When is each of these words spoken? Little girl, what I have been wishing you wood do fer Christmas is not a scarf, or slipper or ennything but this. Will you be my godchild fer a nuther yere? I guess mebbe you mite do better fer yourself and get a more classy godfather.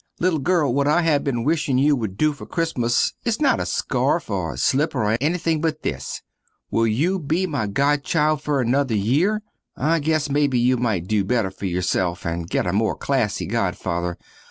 Little 0.19 0.39
girl, 0.39 0.73
what 0.73 0.87
I 0.87 1.03
have 1.03 1.23
been 1.23 1.43
wishing 1.43 1.77
you 1.77 1.95
wood 1.95 2.17
do 2.17 2.33
fer 2.33 2.47
Christmas 2.47 3.13
is 3.23 3.39
not 3.39 3.59
a 3.59 3.67
scarf, 3.67 4.31
or 4.31 4.57
slipper 4.57 5.03
or 5.05 5.15
ennything 5.21 5.61
but 5.61 5.83
this. 5.83 6.23
Will 6.71 6.87
you 6.87 7.19
be 7.19 7.45
my 7.45 7.67
godchild 7.67 8.41
fer 8.41 8.61
a 8.61 8.65
nuther 8.65 8.95
yere? 8.95 9.43
I 9.77 9.99
guess 9.99 10.27
mebbe 10.27 10.55
you 10.55 10.75
mite 10.77 11.05
do 11.05 11.23
better 11.23 11.51
fer 11.51 11.65
yourself 11.67 12.25
and 12.25 12.49
get 12.49 12.65
a 12.65 12.73
more 12.73 12.95
classy 12.95 13.45
godfather. 13.45 14.17